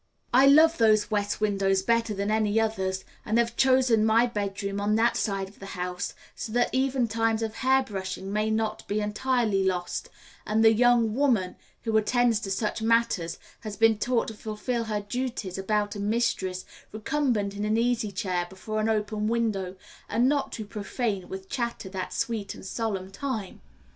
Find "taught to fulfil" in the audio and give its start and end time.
13.99-14.85